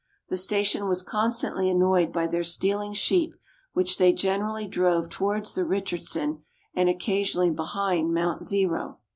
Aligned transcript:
The 0.29 0.35
station 0.35 0.87
was 0.87 1.03
constantly 1.03 1.69
annoyed 1.69 2.11
by 2.11 2.25
their 2.25 2.41
stealing 2.43 2.91
sheep, 2.95 3.35
which 3.73 3.99
they 3.99 4.11
generally 4.13 4.65
drove 4.65 5.09
towards 5.11 5.53
the 5.53 5.63
Richardson, 5.63 6.41
and 6.73 6.89
occasionally 6.89 7.51
behind 7.51 8.11
Mount 8.11 8.43
Zero. 8.43 8.97